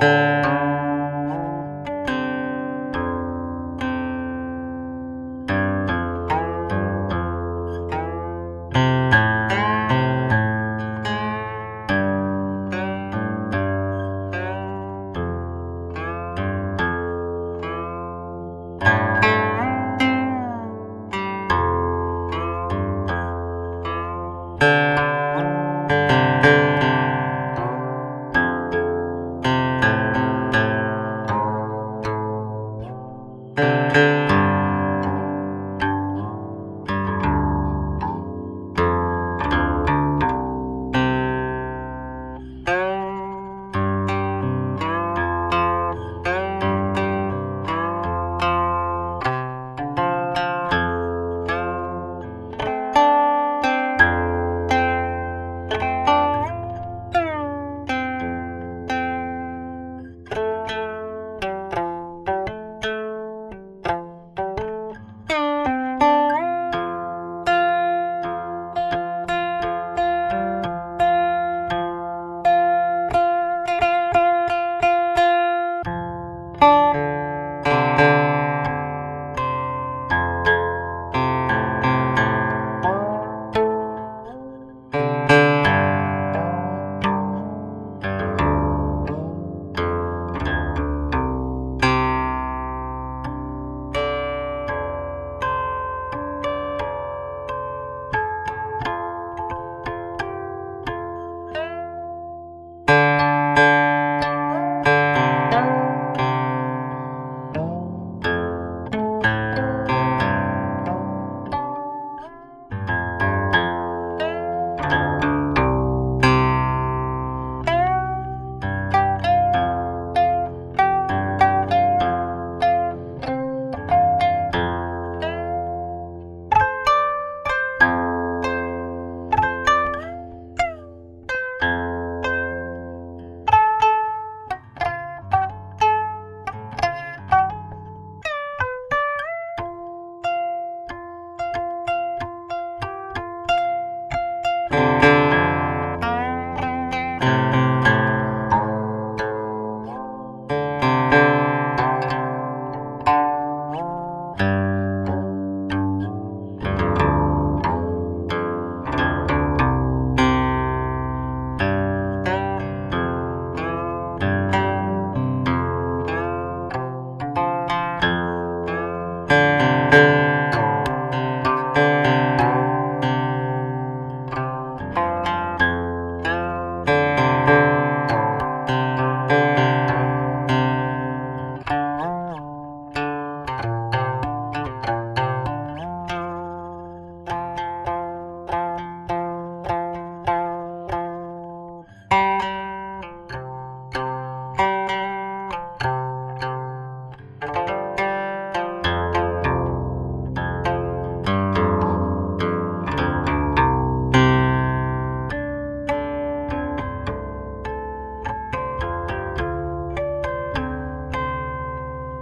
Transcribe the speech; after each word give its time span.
Música 0.00 0.49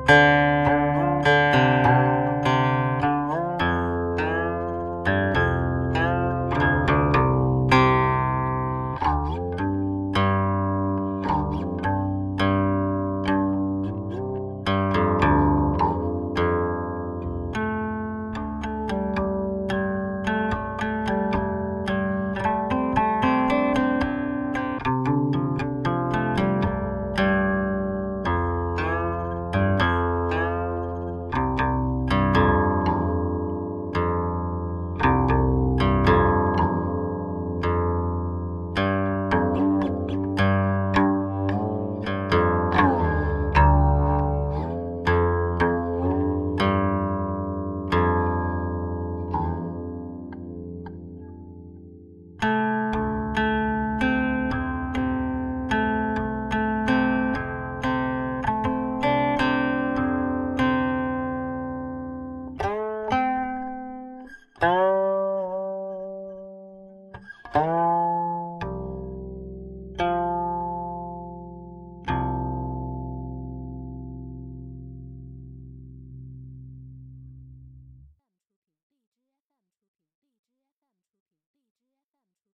Música 0.08 0.68